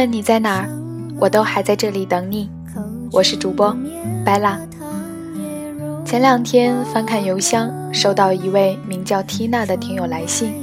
[0.00, 0.68] 论你在哪儿，
[1.18, 2.48] 我都还在这里等你。
[3.12, 3.76] 我是主播
[4.24, 4.58] 白拉。
[6.06, 10.54] 前两天翻看邮箱，收到一位名叫缇娜的听友来信，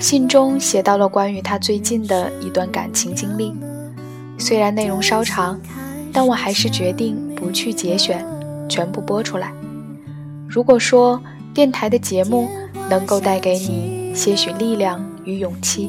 [0.00, 3.54] 信中写到了关于她最近的一段感情经历。
[4.38, 5.56] 虽然内容稍长，
[6.12, 8.26] 但我还是决定不去节选，
[8.68, 9.52] 全部播出来。
[10.48, 11.22] 如果说
[11.54, 12.48] 电台的节目
[12.90, 15.88] 能够带给你些许力量与勇气，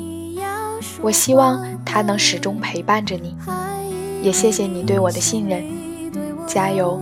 [1.02, 3.36] 我希望他能始终陪伴着你，
[4.22, 5.64] 也谢谢你对我的信任，
[6.48, 7.00] 加油！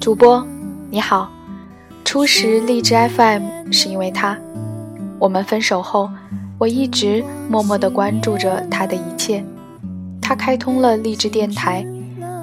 [0.00, 0.46] 主播
[0.90, 1.30] 你好，
[2.04, 4.38] 初识荔枝 FM 是因为他，
[5.18, 6.08] 我们分手后，
[6.58, 9.44] 我一直默默的关注着他的一切，
[10.20, 11.86] 他开通了荔枝电台。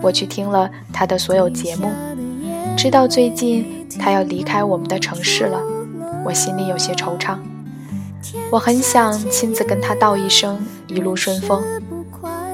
[0.06, 1.90] 我去听了他的所有节目，
[2.78, 5.60] 知道最近他要离开我们的城市了，
[6.24, 7.40] 我心里有些惆怅。
[8.52, 11.64] 我很想亲自跟他道一声一路顺风，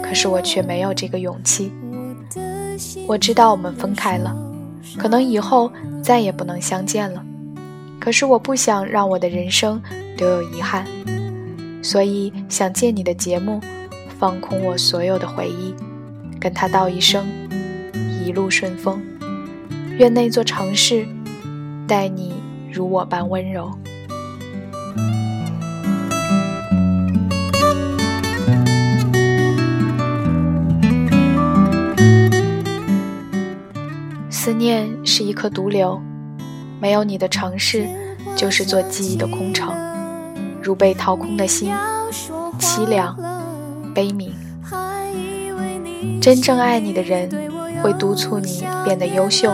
[0.02, 1.74] 可是我却没有这个勇气。
[3.06, 4.34] 我知道我们分开了，
[4.98, 5.70] 可能以后
[6.02, 7.22] 再也不能相见了，
[8.00, 9.82] 可是我不想让我的人生
[10.16, 10.86] 留有遗憾，
[11.84, 13.60] 所以想借你的节目，
[14.18, 15.76] 放空我所有的回忆。
[16.42, 17.24] 跟他道一声
[18.26, 19.00] 一路顺风，
[20.00, 21.06] 愿那座城市
[21.88, 22.34] 待你
[22.74, 23.72] 如我般温柔。
[34.32, 36.02] 思念是一颗毒瘤，
[36.82, 37.88] 没有你的城市
[38.36, 39.72] 就是座记忆的空城，
[40.60, 41.72] 如被掏空的心，
[42.60, 43.16] 凄凉
[43.94, 44.32] 悲悯。
[46.22, 47.28] 真正爱你的人
[47.82, 49.50] 会督促你变得优秀，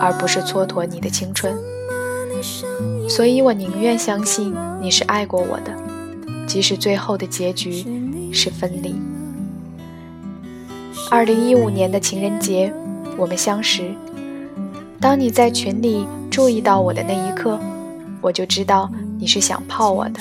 [0.00, 1.52] 而不是蹉跎你的青春。
[3.08, 5.74] 所以我宁愿相信你是爱过我的，
[6.46, 7.84] 即使最后的结局
[8.32, 8.94] 是分离。
[11.10, 12.72] 二零一五年的情人节，
[13.16, 13.92] 我们相识。
[15.00, 17.58] 当你在群里注意到我的那一刻，
[18.20, 18.88] 我就知道
[19.18, 20.20] 你是想泡我的。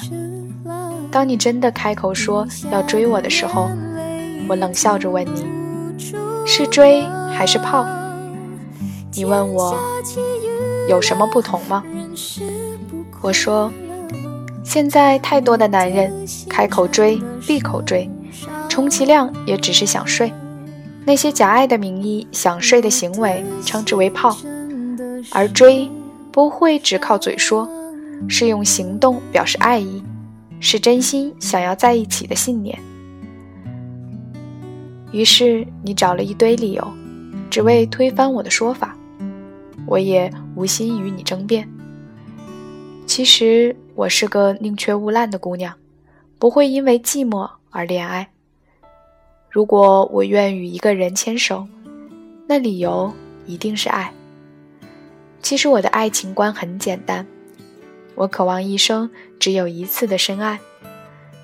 [1.11, 3.69] 当你真的开口说要追我的时候，
[4.49, 5.56] 我冷笑着问你。
[6.49, 7.85] 是追还是泡？
[9.11, 9.77] 你问我
[10.87, 11.83] 有什么不同吗？
[13.21, 13.69] 我说，
[14.63, 18.09] 现在太多的男人开口追，闭口追，
[18.69, 20.31] 充其量也只是想睡。
[21.03, 24.35] 那些假爱的名义想睡的行为，称之为泡。
[25.31, 25.91] 而追
[26.31, 27.67] 不会只靠嘴说，
[28.29, 30.01] 是用行动表示爱意，
[30.61, 32.79] 是真心想要在一起的信念。
[35.11, 36.93] 于是你找了一堆理由，
[37.49, 38.95] 只为推翻我的说法。
[39.85, 41.67] 我也无心与你争辩。
[43.05, 45.73] 其实我是个宁缺毋滥的姑娘，
[46.37, 48.29] 不会因为寂寞而恋爱。
[49.49, 51.65] 如果我愿与一个人牵手，
[52.47, 53.11] 那理由
[53.45, 54.11] 一定是爱。
[55.41, 57.25] 其实我的爱情观很简单，
[58.15, 59.09] 我渴望一生
[59.39, 60.59] 只有一次的深爱，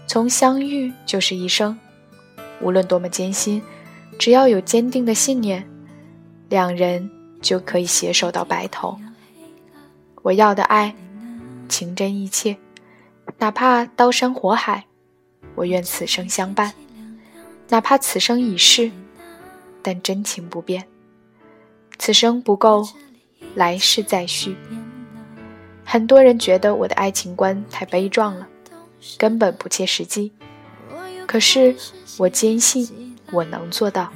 [0.06, 1.79] 从相遇就是一生。
[2.63, 3.62] 无论多么艰辛，
[4.18, 5.68] 只要有坚定的信念，
[6.50, 8.97] 两人就可以携手到白头。
[10.22, 10.96] 我要的爱，
[11.68, 12.57] 情真意切，
[13.38, 14.85] 哪怕刀山火海，
[15.56, 16.72] 我愿此生相伴；
[17.68, 18.90] 哪怕此生已逝，
[19.81, 20.88] 但真情不变。
[22.00, 22.88] 此生不够，
[23.56, 24.56] 来世再续。
[25.84, 28.47] 很多人觉得我的爱情观太悲壮了，
[29.18, 30.31] 根本不切实际。
[31.34, 31.76] 可是，
[32.20, 32.88] 我坚信
[33.32, 34.14] 我能做到。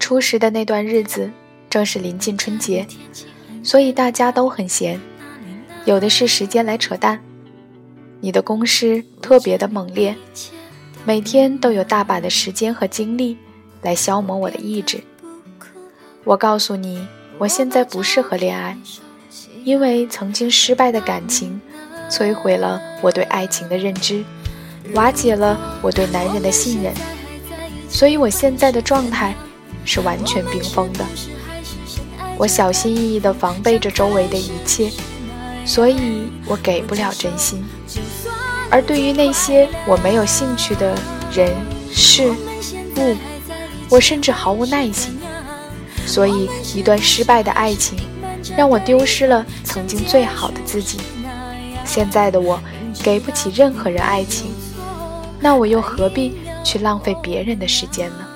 [0.00, 1.30] 初识的那段日子，
[1.70, 2.84] 正是临近春节，
[3.62, 5.00] 所以大家都很闲，
[5.84, 7.22] 有的是时间来扯淡。
[8.20, 10.16] 你的攻势特别的猛烈，
[11.04, 13.38] 每天都有大把的时间和精力
[13.82, 15.00] 来消磨我的意志。
[16.26, 17.06] 我告诉你，
[17.38, 18.76] 我现在不适合恋爱，
[19.62, 21.60] 因为曾经失败的感情，
[22.10, 24.24] 摧毁了我对爱情的认知，
[24.94, 26.92] 瓦解了我对男人的信任，
[27.88, 29.36] 所以我现在的状态
[29.84, 31.04] 是完全冰封的。
[32.36, 34.90] 我小心翼翼地防备着周围的一切，
[35.64, 37.64] 所以我给不了真心。
[38.68, 40.92] 而对于那些我没有兴趣的
[41.32, 41.54] 人
[41.92, 42.28] 事
[42.96, 43.16] 物，
[43.88, 45.15] 我甚至毫无耐心。
[46.06, 47.98] 所以，一段失败的爱情
[48.56, 50.98] 让我丢失了曾经最好的自己。
[51.84, 52.58] 现在的我
[53.02, 54.50] 给不起任何人爱情，
[55.40, 56.32] 那我又何必
[56.64, 58.26] 去浪费别人的时间呢？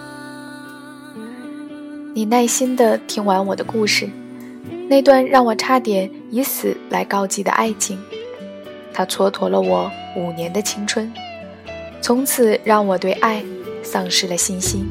[2.12, 4.10] 你耐心地听完我的故事，
[4.88, 7.98] 那段让我差点以死来告祭的爱情，
[8.92, 11.12] 它蹉跎了我五年的青春，
[12.02, 13.42] 从此让我对爱
[13.82, 14.88] 丧失了信心。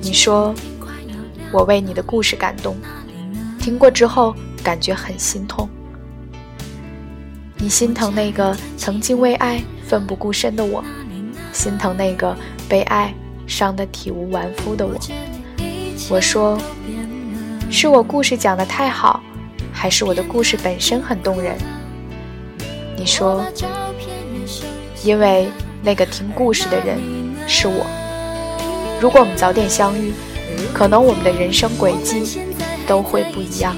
[0.00, 0.52] 你说
[1.52, 2.74] 我为你的故事感动，
[3.60, 4.34] 听过之后
[4.64, 5.68] 感觉很心痛。
[7.58, 10.82] 你心疼那个曾经为爱奋不顾身的我，
[11.52, 12.34] 心疼那个
[12.70, 13.14] 被爱
[13.46, 14.94] 伤得体无完肤的我。
[16.08, 16.58] 我说，
[17.70, 19.22] 是我故事讲得太好，
[19.70, 21.56] 还是我的故事本身很动人？
[22.96, 23.44] 你说，
[25.04, 25.48] 因为
[25.82, 26.98] 那个听故事的人
[27.46, 27.86] 是我。
[29.00, 30.12] 如果我们早点相遇，
[30.72, 32.40] 可能我们的人生轨迹
[32.86, 33.76] 都会不一样。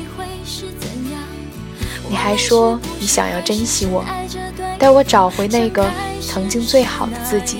[2.08, 4.04] 你还说你想要珍惜我，
[4.78, 5.84] 带我找回那个
[6.20, 7.58] 曾经最好的自己。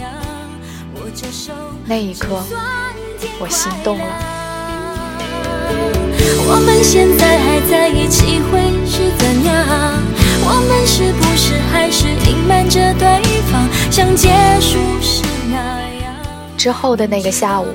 [1.86, 2.42] 那一刻，
[3.38, 4.04] 我心动了。
[6.46, 9.54] 我们现在还在一起会是怎样？
[10.46, 14.28] 我们是不是还是隐瞒着对方，像结
[14.60, 15.56] 束时那
[16.02, 16.14] 样？
[16.56, 17.66] 之后的那个下午，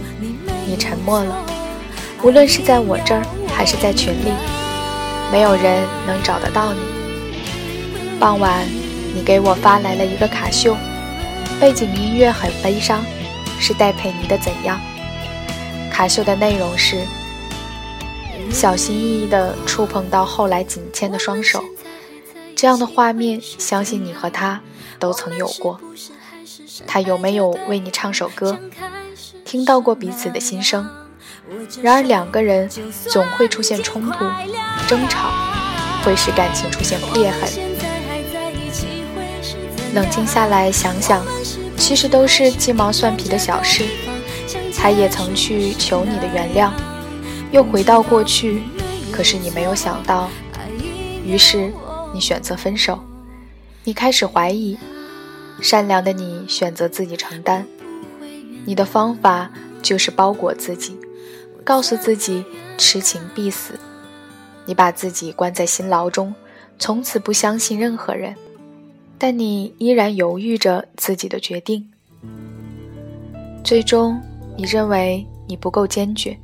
[0.70, 1.36] 你沉默了。
[2.22, 4.32] 无论是在我这儿还是在群里，
[5.32, 6.80] 没有人能找得到你。
[8.20, 8.68] 傍晚，
[9.16, 10.78] 你给我发来了一个卡秀，
[11.60, 13.04] 背景音乐很悲伤，
[13.60, 14.80] 是戴佩妮的《怎样》。
[15.92, 16.98] 卡秀的内容是。
[18.52, 21.64] 小心翼翼地触碰到后来紧牵的双手，
[22.56, 24.60] 这样的画面，相信你和他
[24.98, 25.80] 都曾有过。
[26.88, 28.58] 他有没有为你唱首歌，
[29.50, 30.88] 听到过彼此的心声？
[31.82, 32.70] 然而两个人
[33.08, 34.24] 总会出现冲突、
[34.88, 35.32] 争吵，
[36.04, 37.50] 会使感情出现裂痕。
[39.96, 41.26] 冷静下来想想，
[41.76, 43.86] 其实都是鸡毛蒜皮的小事。
[44.78, 46.70] 他也曾去求你的原谅。
[47.52, 48.62] 又回到过去，
[49.12, 50.30] 可是你没有想到，
[51.26, 51.74] 于是
[52.14, 53.04] 你选择分手。
[53.84, 54.78] 你开始怀疑，
[55.60, 57.66] 善良的你选择自己承担。
[58.66, 59.52] 你的方法
[59.82, 60.98] 就是包裹自己，
[61.64, 62.44] 告诉自己
[62.78, 63.74] 痴情必死。
[64.66, 66.34] 你把自己关在心牢中，
[66.78, 68.36] 从此不相信任何人。
[69.18, 71.92] 但你依然犹豫着自己的决定。
[73.64, 74.22] 最终，
[74.56, 76.38] 你认为你不够坚决。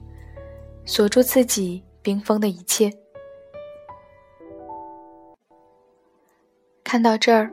[0.85, 2.91] 锁住自己冰封的一切。
[6.83, 7.51] 看到这儿，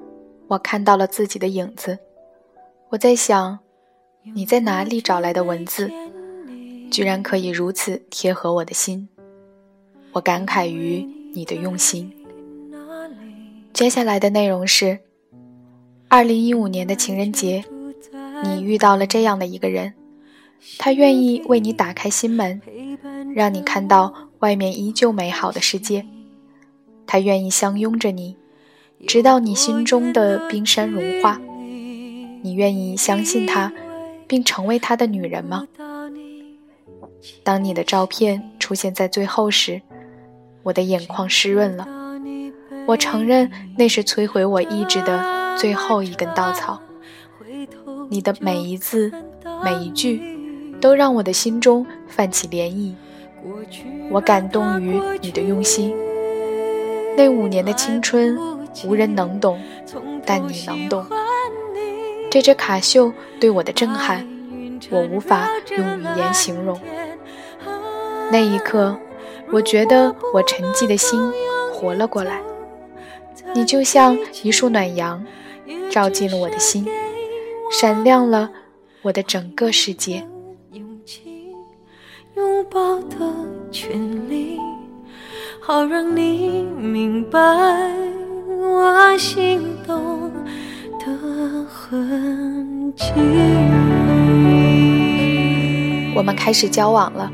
[0.48, 1.98] 我看到了自己的影子。
[2.90, 3.58] 我在想，
[4.24, 5.90] 你在哪里找来的文字，
[6.92, 9.08] 居然可以如此贴合我的心？
[10.12, 11.04] 我感慨于
[11.34, 12.12] 你的用心。
[13.72, 15.00] 接下来的内容是：
[16.06, 17.64] 二零一五年的情人节，
[18.44, 19.94] 你遇到了这样的一个人，
[20.78, 22.60] 他愿意为你打开心门。
[23.34, 26.06] 让你看到外面依旧美好的世界，
[27.06, 28.36] 他愿意相拥着你，
[29.06, 31.40] 直到你心中的冰山融化。
[32.42, 33.72] 你愿意相信他，
[34.32, 35.68] 并成为他的女人吗？
[37.44, 39.82] 当你的照片出现在最后时，
[40.62, 41.86] 我的眼眶湿润了。
[42.86, 46.80] 我承认那是摧毁我意志的最后一根稻草。
[48.08, 49.12] 你的每一字，
[49.62, 50.22] 每一句，
[50.80, 52.94] 都让我的心中泛起涟漪。
[54.10, 55.94] 我感动于你的用心。
[57.18, 58.38] 那五年的青春，
[58.86, 59.60] 无人能懂，
[60.24, 61.04] 但你能懂。
[62.32, 64.26] 这只卡秀对我的震撼，
[64.88, 65.46] 我无法
[65.76, 66.80] 用语言形容。
[68.30, 68.96] 那一刻，
[69.50, 71.20] 我觉得我沉寂的心
[71.74, 72.40] 活了过来。
[73.54, 75.22] 你就像一束暖阳，
[75.90, 76.88] 照进了我的心，
[77.70, 78.50] 闪亮了
[79.02, 80.26] 我的整个世界。
[82.34, 83.30] 拥抱的
[83.70, 84.58] 权利，
[85.60, 87.38] 好让你明白
[88.48, 90.32] 我心动
[91.92, 93.04] 痕迹。
[96.16, 97.30] 我们开始交往了，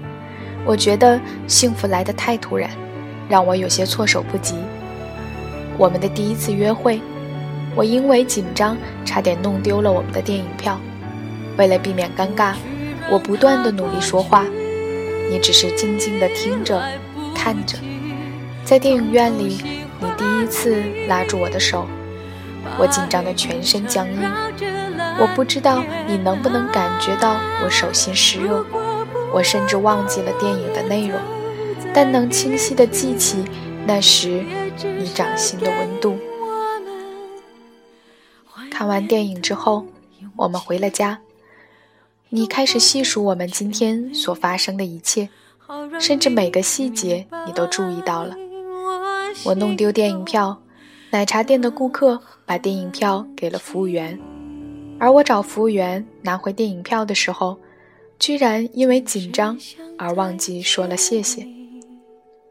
[0.64, 2.68] 我觉得幸福来得太突然，
[3.28, 4.56] 让我有些措手不及。
[5.76, 7.00] 我们的第一次约会，
[7.76, 10.76] 我因为紧张差点弄丢了我们的电影票。
[11.56, 12.54] 为了避免尴尬，
[13.12, 14.44] 我不断的努力说话。
[15.30, 16.82] 你只是静静的听着，
[17.32, 17.78] 看着，
[18.64, 19.58] 在电影院里，
[20.00, 21.86] 你第一次拉住我的手，
[22.76, 24.20] 我紧张的全身僵硬。
[25.20, 28.64] 我不知道你能不能感觉到我手心湿热，
[29.32, 31.18] 我甚至忘记了电影的内容，
[31.92, 33.44] 但能清晰的记起
[33.86, 34.44] 那时
[34.82, 36.18] 你掌心的温度。
[38.70, 39.86] 看完电影之后，
[40.36, 41.18] 我们回了家。
[42.28, 45.30] 你开始细数我们今天所发生的一切，
[45.98, 48.36] 甚至每个细节你都注意到了。
[49.44, 50.60] 我弄丢电影票，
[51.10, 54.18] 奶茶店的顾客把电影票给了服务员，
[54.98, 57.58] 而我找服务员拿回电影票的时候，
[58.18, 59.56] 居然因为紧张
[59.96, 61.46] 而忘记说了谢谢。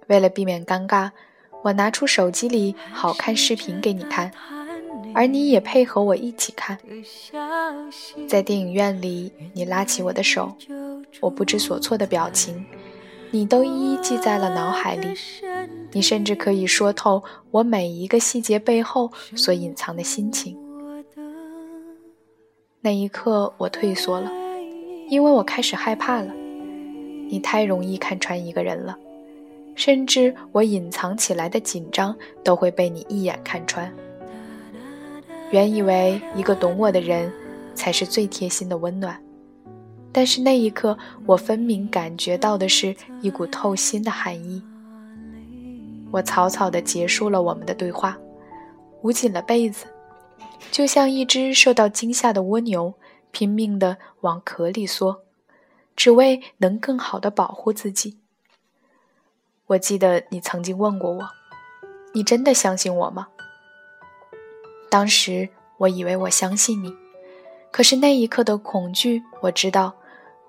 [0.07, 1.11] 为了避免尴尬，
[1.63, 4.31] 我拿出手机里好看视频给你看。
[5.13, 6.77] 而你也配合我一起看，
[8.27, 10.55] 在电影院里，你拉起我的手，
[11.21, 12.65] 我不知所措的表情，
[13.31, 15.07] 你都一一记在了脑海里。
[15.97, 20.55] 你甚至可以说透我每一个细节背后所隐藏的心情。
[22.81, 24.31] 那一刻，我退缩了，
[25.09, 26.31] 因为我开始害怕了。
[27.27, 28.95] 你太容易看穿一个人了，
[29.73, 33.91] 甚至我隐藏起来的紧张都会被你一眼看穿。
[35.49, 37.33] 原以为一个懂我的人
[37.73, 39.19] 才是最贴心的温暖，
[40.11, 44.61] 但是那一刻，我分明感觉到的是一股透心的寒意。
[46.11, 48.17] 我草草地结束了我们的对话，
[49.01, 49.85] 捂紧了被子，
[50.71, 52.93] 就像一只受到惊吓的蜗牛，
[53.31, 55.23] 拼命地往壳里缩，
[55.95, 58.17] 只为能更好地保护自己。
[59.67, 61.29] 我记得你曾经问过我
[62.15, 63.27] ：“你真的相信我吗？”
[64.89, 65.49] 当时
[65.79, 66.95] 我以为我相信你，
[67.69, 69.93] 可是那一刻的恐惧，我知道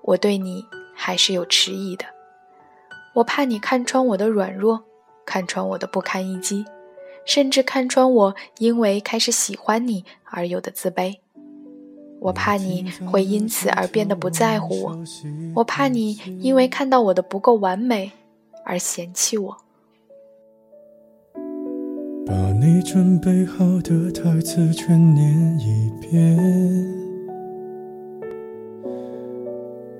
[0.03, 2.05] 我对你还是有迟疑的。
[3.15, 4.85] 我怕你看穿我的软弱，
[5.29, 6.65] 看穿我的不堪一击，
[7.23, 11.19] 甚至看穿我因为开始喜欢你而有的自卑。
[12.19, 14.97] 我怕你会因此而变得不在乎我，
[15.57, 18.11] 我怕你因为看到我的不够完美
[18.65, 19.55] 而嫌弃我。
[22.25, 26.37] 把你准备好的台词全念一遍。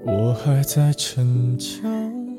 [0.07, 1.87] 我还在逞强。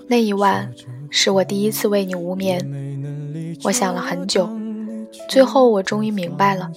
[0.08, 0.68] 那一晚
[1.10, 4.48] 是我第一次为你无眠，我想了很久，
[5.28, 6.70] 最后我终于明白了，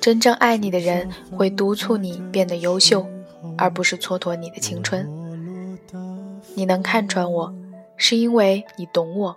[0.00, 3.06] 真正爱你的人会督促你变得优秀，
[3.56, 5.08] 而不是蹉跎你的青春。
[6.54, 7.54] 你能看穿我，
[7.96, 9.36] 是因为你懂我，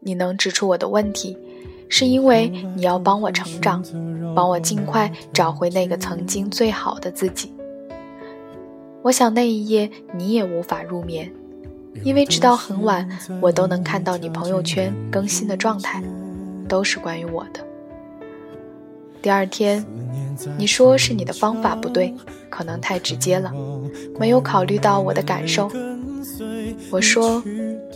[0.00, 1.36] 你能指出我的问题。
[1.90, 3.82] 是因为你要帮我成长，
[4.34, 7.50] 帮我尽快找回那个曾经最好的自己。
[9.00, 11.32] 我想那一夜你也无法入眠，
[12.02, 13.08] 因为直到很晚，
[13.40, 16.02] 我都能看到你朋友圈更新的状态，
[16.68, 17.60] 都是关于我的。
[19.20, 19.84] 第二天，
[20.56, 22.14] 你说是你的方法不对，
[22.48, 23.52] 可能太直接了，
[24.18, 25.70] 没有考虑到我的感受。
[26.90, 27.42] 我说，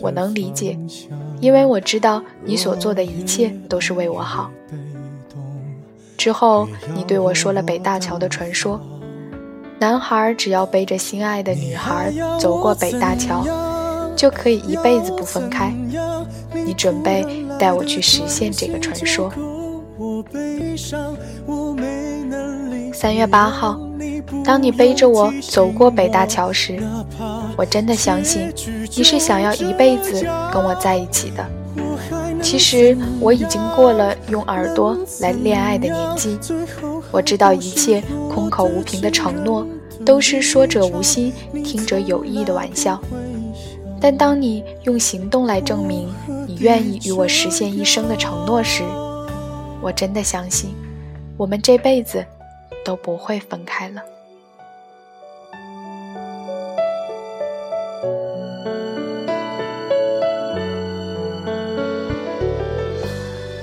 [0.01, 0.77] 我能理解。
[1.39, 4.49] 因为我知道你所做的一切都是为我好。
[6.17, 8.79] 之后，你对我说了北大桥的传说：
[9.79, 13.45] 男孩只要背着心爱的女孩走过北大桥，
[14.15, 15.73] 就可以一辈子不分开。
[16.65, 17.25] 你准备
[17.59, 19.31] 带我去实现这个传说。
[22.93, 23.79] 三月八号，
[24.45, 26.79] 当你背着我走过北大桥时。
[27.55, 28.51] 我真的相信
[28.97, 31.45] 你是想要一辈子跟我在一起的。
[32.41, 36.37] 其实我已经过了用耳朵来恋爱的年纪，
[37.11, 38.03] 我知道一切
[38.33, 39.67] 空口无凭的承诺
[40.03, 41.31] 都是说者无心，
[41.63, 42.99] 听者有意的玩笑。
[44.03, 46.13] 但当你用行动来证明
[46.45, 48.83] 你愿意与我实现一生的承诺时，
[49.81, 50.75] 我真的相信
[51.37, 52.25] 我们这辈子
[52.83, 54.01] 都不会分开了。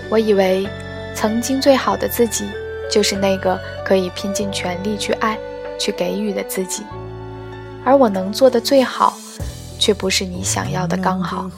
[0.09, 0.67] 我以为，
[1.15, 2.47] 曾经最好的自己，
[2.91, 5.39] 就是那个可以拼尽全力去爱、
[5.79, 6.83] 去给予的自己。
[7.85, 9.19] 而我能做的最好，
[9.91, 11.51] 却不是你想要的刚好。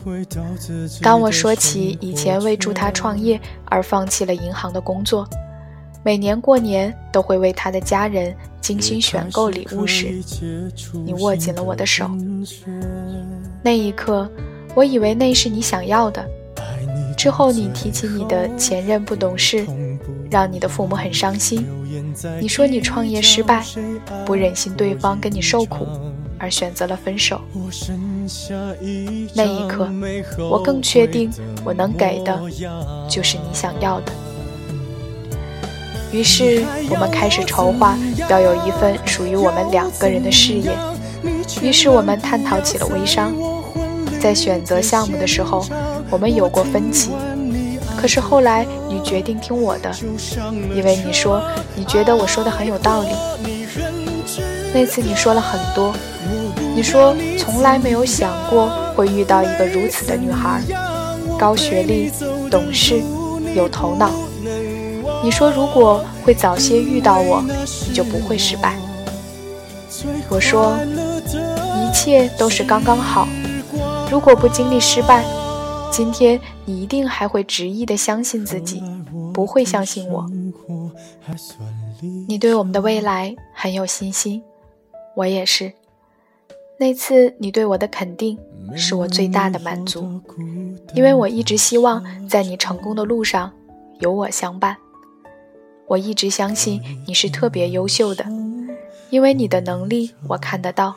[1.02, 5.28] 当我说起以前为助他创业而放弃了银行的工作，
[6.02, 10.18] 每年过年都会为他的家人精心选购礼物时，
[11.04, 12.10] 你握紧了我的手。
[13.62, 14.26] 那一刻，
[14.74, 16.26] 我以为那是你想要的。
[17.14, 19.66] 之后，你提起你的前任不懂事，
[20.30, 21.66] 让你的父母很伤心。
[22.40, 23.62] 你说你创业失败，
[24.24, 25.86] 不忍心对方跟你受苦，
[26.42, 27.40] 而选择了分手。
[29.32, 29.88] 那一刻，
[30.50, 31.32] 我更确定
[31.64, 32.36] 我能给的，
[33.08, 34.12] 就是你想要的。
[36.10, 37.96] 于是，我们开始筹划
[38.28, 40.76] 要有一份属于我们两个人的事业。
[41.62, 43.32] 于是我们探讨起了微商。
[44.20, 45.64] 在选择项目的时候，
[46.10, 47.12] 我们有过分歧。
[47.96, 49.94] 可是后来你决定听我的，
[50.74, 51.40] 因为你说
[51.76, 53.10] 你觉得我说的很有道理。
[54.74, 55.94] 那次你说了很多，
[56.74, 60.62] 你说从来没有想过会遇到一个如此的女孩，
[61.38, 62.10] 高学历、
[62.50, 63.02] 懂事、
[63.54, 64.10] 有头脑。
[65.22, 67.44] 你说如果会早些遇到我，
[67.86, 68.76] 你就不会失败。
[70.28, 70.74] 我说
[71.26, 73.28] 一切都是刚刚好，
[74.10, 75.24] 如果不经历失败。
[75.92, 78.82] 今天你一定还会执意的相信自己，
[79.34, 80.26] 不会相信我。
[82.26, 84.42] 你对我们的未来很有信心，
[85.14, 85.72] 我也是。
[86.78, 88.38] 那次你对我的肯定
[88.74, 90.20] 是我最大的满足，
[90.94, 93.52] 因为我一直希望在你成功的路上
[94.00, 94.76] 有我相伴。
[95.86, 98.24] 我一直相信你是特别优秀的，
[99.10, 100.96] 因为你的能力我看得到，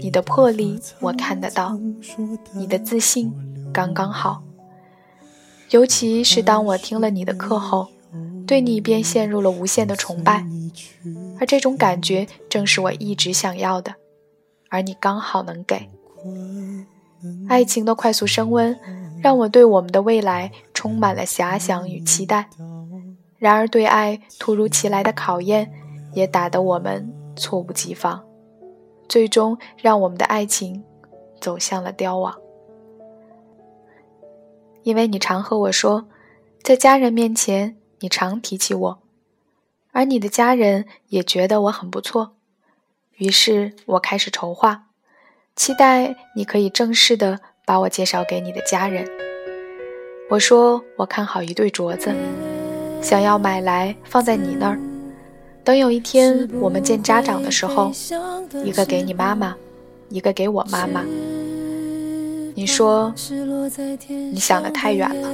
[0.00, 1.78] 你的魄力我看得到，
[2.54, 3.32] 你的自信。
[3.72, 4.42] 刚刚好，
[5.70, 7.88] 尤其是当我听了你的课后，
[8.46, 10.44] 对你便陷入了无限的崇拜，
[11.38, 13.94] 而这种感觉正是我一直想要的，
[14.68, 15.88] 而你刚好能给。
[17.48, 18.78] 爱情的快速升温，
[19.22, 22.48] 让我对我们的未来充满了遐想与期待。
[23.38, 25.72] 然而，对爱突如其来的考验，
[26.14, 28.24] 也打得我们猝不及防，
[29.08, 30.82] 最终让我们的爱情
[31.40, 32.34] 走向了凋亡。
[34.82, 36.06] 因为你常和我说，
[36.62, 38.98] 在家人面前你常提起我，
[39.92, 42.34] 而你的家人也觉得我很不错，
[43.16, 44.86] 于是我开始筹划，
[45.54, 49.08] 期待你可以正式的把我介绍给你的家人。
[50.30, 52.12] 我说我看好一对镯子，
[53.00, 54.80] 想要买来放在你那儿，
[55.62, 57.92] 等有一天我们见家长的时候，
[58.64, 59.56] 一个给你妈妈，
[60.08, 61.04] 一个给我妈妈。
[62.54, 63.14] 你说，
[64.08, 65.28] 你想的太远了。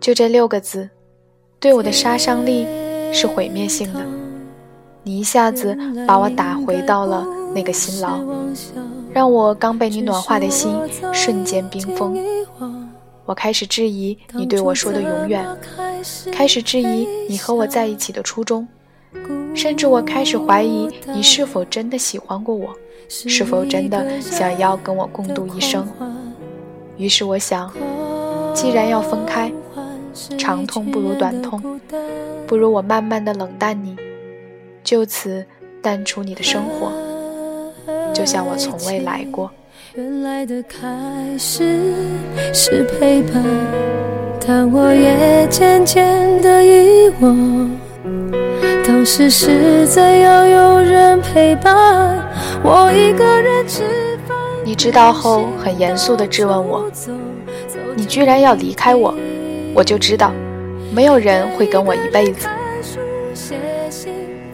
[0.00, 0.88] 就这六个字，
[1.58, 2.66] 对我的杀伤力
[3.12, 4.00] 是毁灭性的。
[5.02, 8.20] 你一下子把我打回到了那个辛劳，
[9.12, 10.78] 让我刚被你暖化的心
[11.12, 12.16] 瞬间冰封。
[13.24, 15.46] 我开始质疑你对我说的永远，
[16.32, 18.66] 开始质疑你和我在一起的初衷，
[19.54, 22.74] 甚至我开始怀疑你是否真的喜欢过我。
[23.10, 25.88] 是否真的想要跟我共度一生？
[26.98, 27.72] 于是我想，
[28.54, 29.50] 既然要分开，
[30.36, 31.80] 长痛不如短痛，
[32.46, 33.96] 不如我慢慢的冷淡你，
[34.82, 35.44] 就此
[35.80, 36.92] 淡出你的生活，
[38.12, 39.50] 就像我从未来过。
[39.94, 40.78] 原来的开
[41.38, 41.92] 始
[42.52, 43.42] 是陪伴，
[44.46, 47.70] 但我也渐渐的遗忘。
[48.86, 52.26] 当时是怎样有人陪伴
[52.62, 53.82] 我一个人吃
[54.26, 54.36] 饭？
[54.64, 56.90] 你知道后很严肃的质问我
[57.96, 59.14] ：“你居然要离开我？”
[59.74, 60.32] 我就知道，
[60.92, 62.48] 没有人会跟我一辈子。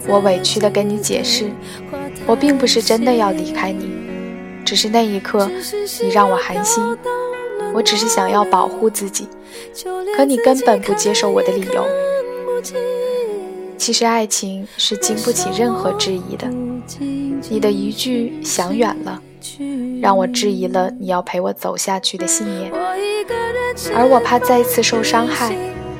[0.06, 1.50] 我委屈地跟你解释，
[2.26, 3.90] 我并不是真的要离开你，
[4.64, 5.50] 只是那一刻
[6.02, 6.82] 你让我寒心。
[7.72, 9.26] 我只是想要保护自己，
[10.16, 11.86] 可你根本不接受我的理由。
[13.76, 16.46] 其实爱情是经不起任何质疑的。
[17.48, 19.20] 你的一句想远了，
[20.00, 22.70] 让我质疑了你要陪我走下去的信念。
[23.94, 25.54] 而我怕再次受伤害，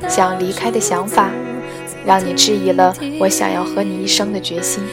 [0.07, 1.29] 想离开的想法，
[2.05, 4.83] 让你质疑了我想要和你一生的决心。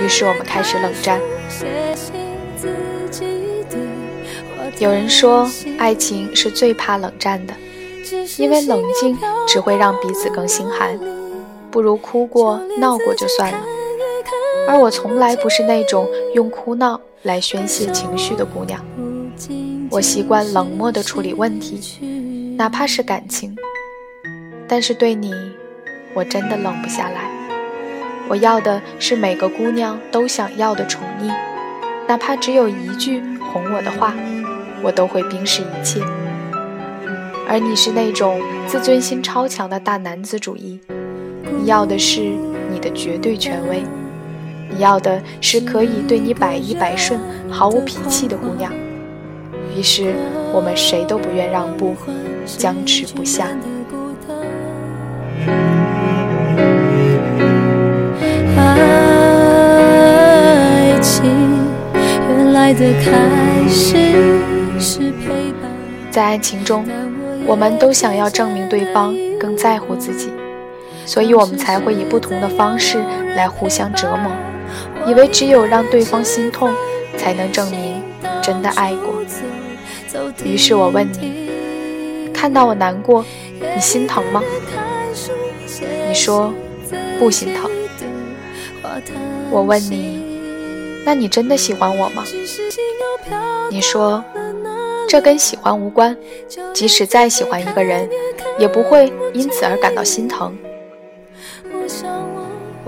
[0.00, 1.20] 于是我们开始冷战。
[4.78, 7.54] 有人说，爱情是最怕冷战的，
[8.36, 10.98] 因为冷静只会让彼此更心寒。
[11.70, 13.58] 不如哭过、闹过就算了。
[14.68, 18.80] 而我从来不是那种用哭闹来宣泄情绪的姑娘。
[19.90, 21.98] 我习惯冷漠地处理问题，
[22.56, 23.56] 哪怕是感情。
[24.68, 25.32] 但是对你，
[26.14, 27.30] 我真的冷不下来。
[28.28, 31.32] 我要的是每个姑娘都想要的宠溺，
[32.06, 34.14] 哪怕只有一句哄我的话，
[34.82, 36.00] 我都会冰释一切。
[37.48, 40.78] 而你是那种自尊心超强的大男子主义。
[41.58, 42.20] 你要的是
[42.70, 43.82] 你的绝对权威，
[44.70, 47.18] 你要的是可以对你百依百顺、
[47.50, 48.70] 毫无脾气的姑娘。
[49.76, 50.14] 于是
[50.52, 51.96] 我们谁都不愿让步，
[52.46, 53.46] 僵持不下。
[58.56, 58.64] 爱
[61.00, 61.24] 情
[62.28, 63.96] 原来的开始
[64.80, 65.70] 是陪伴，
[66.10, 66.84] 在爱情中，
[67.46, 70.30] 我们都想要证明对方更在乎自己。
[71.06, 73.02] 所以我们才会以不同的方式
[73.34, 74.30] 来互相折磨，
[75.06, 76.70] 以为只有让对方心痛，
[77.16, 77.97] 才能证明
[78.48, 79.22] 真的爱过。
[80.42, 83.22] 于是我问你，看到我难过，
[83.60, 84.42] 你心疼吗？
[86.08, 86.50] 你说
[87.18, 87.70] 不心疼。
[89.50, 90.22] 我问你，
[91.04, 92.24] 那你真的喜欢我吗？
[93.70, 94.24] 你说
[95.06, 96.16] 这跟喜欢无关，
[96.72, 98.08] 即使再喜欢一个人，
[98.58, 100.56] 也不会因此而感到心疼。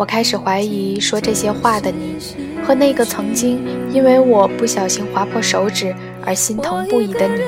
[0.00, 2.16] 我开始怀疑说这些话的你，
[2.64, 7.42] 和那个曾经因为我不小心划破手指而心疼不已的你，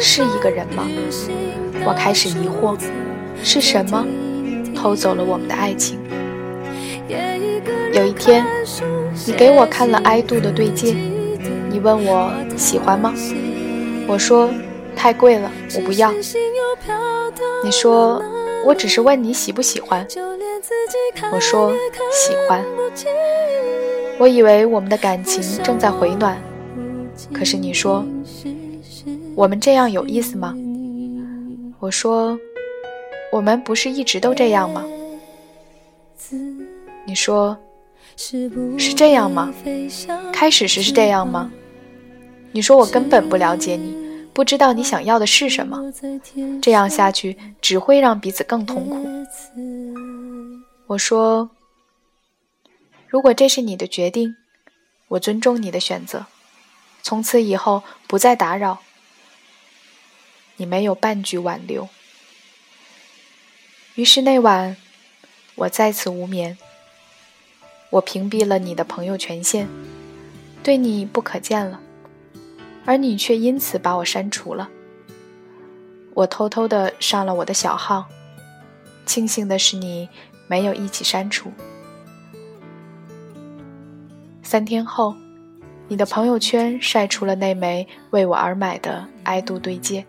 [0.00, 0.86] 是一个人吗？
[1.84, 2.78] 我开始疑惑，
[3.42, 4.06] 是什么
[4.72, 5.98] 偷走了我们的爱情？
[7.92, 8.46] 有一天，
[9.26, 10.94] 你给我看了爱杜的对戒，
[11.68, 13.12] 你问我喜欢吗？
[14.06, 14.48] 我说
[14.94, 16.12] 太贵了，我不要。
[17.64, 18.22] 你说
[18.64, 20.06] 我只是问你喜不喜欢。
[21.32, 21.72] 我说
[22.12, 22.64] 喜欢。
[24.18, 26.36] 我以为我们的感情正在回暖，
[27.32, 28.04] 可是你说
[29.34, 30.54] 我们这样有意思吗？
[31.78, 32.38] 我说
[33.32, 34.84] 我们不是一直都这样吗？
[37.06, 37.56] 你说
[38.16, 39.52] 是这样吗？
[40.32, 41.50] 开始时是这样吗？
[42.52, 43.96] 你说我根本不了解你，
[44.34, 45.80] 不知道你想要的是什么，
[46.60, 49.06] 这样下去只会让彼此更痛苦。
[50.90, 51.50] 我说
[53.06, 54.34] ：“如果这是你的决定，
[55.06, 56.26] 我尊重你的选择。
[57.00, 58.78] 从此以后不再打扰。”
[60.58, 61.88] 你没有半句挽留。
[63.94, 64.76] 于是那晚，
[65.54, 66.58] 我再次无眠。
[67.90, 69.68] 我屏蔽了你的朋友权限，
[70.64, 71.80] 对你不可见了，
[72.84, 74.68] 而你却因此把我删除了。
[76.14, 78.08] 我偷偷的上了我的小号，
[79.06, 80.08] 庆幸的是你。
[80.50, 81.52] 没有一起删除。
[84.42, 85.14] 三天后，
[85.86, 90.04] 你的朋友圈晒出了那枚为我而买的爱度对戒。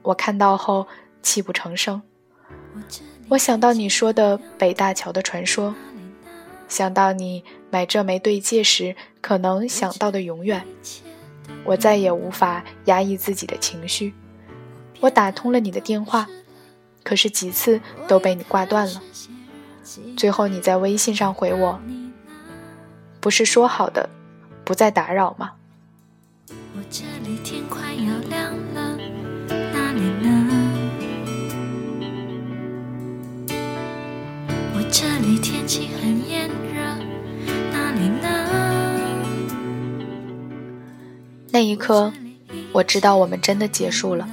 [0.00, 0.86] 我看到后
[1.20, 2.00] 泣不成声。
[3.28, 5.74] 我想到你说的北大桥的传说，
[6.66, 10.64] 想到你买这枚对戒时可能想到的永远，
[11.62, 14.14] 我再也无法压抑自己的情绪。
[15.00, 16.26] 我打通了你的电话。
[17.06, 19.00] 可是几次都被你挂断了，
[20.16, 21.80] 最后你在微信上回我，
[23.20, 24.10] 不是说好的
[24.64, 25.52] 不再打扰吗？
[26.48, 28.98] 我这里天快要亮了，
[29.48, 30.50] 哪里呢？
[34.74, 36.82] 我这里天气很炎热，
[37.70, 38.26] 哪里呢？
[41.52, 42.12] 那一刻，
[42.72, 44.28] 我知道我们真的结束了。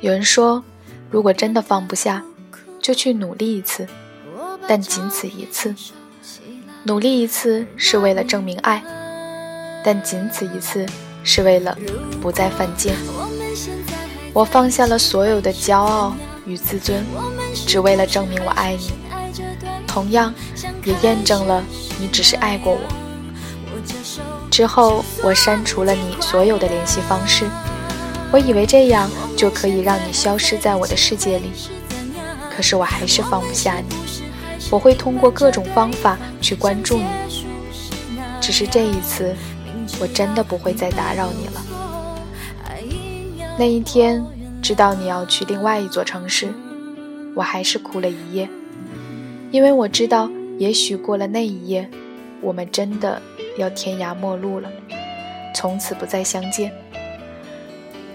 [0.00, 0.64] 有人说。
[1.10, 2.22] 如果真的放不下，
[2.80, 3.86] 就去努力一次，
[4.66, 5.74] 但仅此一次。
[6.82, 8.82] 努力一次是为了证明爱，
[9.84, 10.84] 但仅此一次
[11.22, 11.76] 是为了
[12.20, 12.94] 不再犯贱。
[14.32, 16.14] 我放下了所有的骄傲
[16.44, 17.04] 与自尊，
[17.66, 18.90] 只为了证明我爱你。
[19.86, 20.34] 同样，
[20.84, 21.62] 也验证了
[22.00, 22.80] 你只是爱过我。
[24.50, 27.46] 之后，我删除了你所有的联系方式。
[28.32, 31.50] 我以为这样就可以让你消失在我的世界里，
[32.50, 33.94] 可是我还是放不下你。
[34.70, 37.04] 我会通过各种方法去关注你，
[38.40, 39.36] 只是这一次，
[40.00, 41.62] 我真的不会再打扰你了。
[43.56, 44.24] 那一天，
[44.60, 46.52] 知道你要去另外一座城市，
[47.36, 48.48] 我还是哭了一夜，
[49.52, 51.88] 因为我知道，也许过了那一夜，
[52.40, 53.22] 我们真的
[53.58, 54.68] 要天涯陌路了，
[55.54, 56.72] 从此不再相见。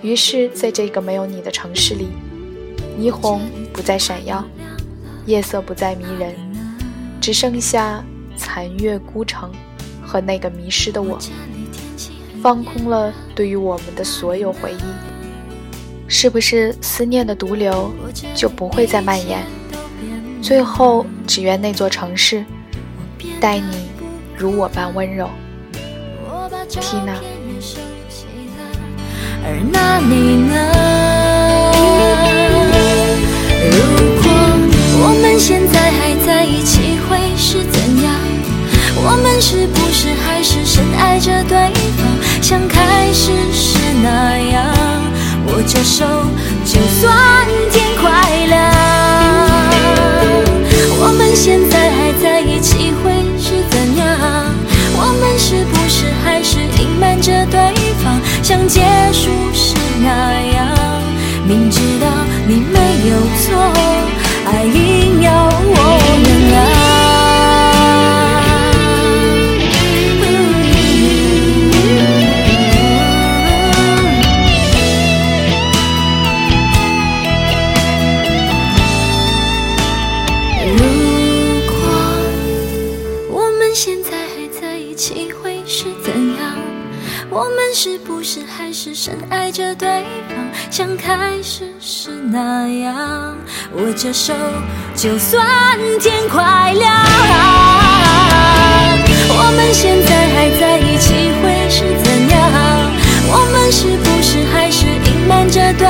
[0.02, 2.08] 于是，在这个没有你的城市里，
[2.98, 3.42] 霓虹
[3.74, 4.44] 不再闪耀，
[5.26, 6.34] 夜色不再迷人，
[7.20, 8.04] 只剩下
[8.38, 9.52] 残月孤城
[10.02, 11.20] 和那个迷失的我，
[12.42, 14.84] 放空了对于我们的所有回忆。
[16.08, 17.94] 是不是思念的毒瘤
[18.34, 19.46] 就不会再蔓延？
[20.42, 22.44] 最后，只愿那座城市
[23.40, 23.90] 待你
[24.38, 25.30] 如我般温柔
[26.70, 27.39] ，Tina。
[29.44, 30.54] 而那你呢？
[33.72, 33.78] 如
[34.22, 34.26] 果
[35.02, 38.08] 我们现在还在一起，会是怎样？
[39.02, 41.56] 我们是不是还是深爱着对
[41.96, 42.06] 方，
[42.42, 44.58] 像开始时那样？
[45.48, 46.06] 握着手，
[46.66, 48.12] 就算天快
[48.48, 48.60] 亮。
[51.02, 51.79] 我们现在
[60.00, 60.39] 时那
[92.70, 93.36] 样
[93.74, 94.34] 握着手，
[94.96, 95.46] 就算
[96.00, 96.94] 天快亮。
[99.32, 102.38] 我们现在还在一起会是怎样？
[103.32, 105.86] 我们是不是还是隐瞒着对？